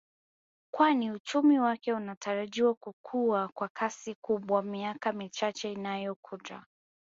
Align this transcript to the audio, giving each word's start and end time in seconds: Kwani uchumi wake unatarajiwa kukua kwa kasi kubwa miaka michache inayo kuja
Kwani 0.73 1.11
uchumi 1.11 1.59
wake 1.59 1.93
unatarajiwa 1.93 2.75
kukua 2.75 3.47
kwa 3.53 3.67
kasi 3.67 4.15
kubwa 4.21 4.63
miaka 4.63 5.11
michache 5.13 5.71
inayo 5.71 6.15
kuja 6.15 6.63